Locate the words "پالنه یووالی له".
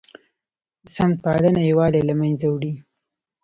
1.23-2.13